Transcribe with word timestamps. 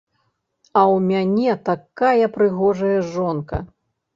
А 0.79 0.81
ў 0.93 0.95
мяне 1.09 1.53
такая 1.69 2.25
прыгожая 2.39 2.99
жонка! 3.15 3.57